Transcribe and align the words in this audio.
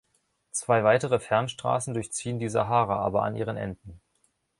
Zwei 0.49 0.83
weitere 0.83 1.19
Fernstraßen 1.19 1.93
durchziehen 1.93 2.39
die 2.39 2.49
Sahara, 2.49 2.95
aber 2.95 3.21
an 3.21 3.35
ihren 3.35 3.55
Enden. 3.55 4.01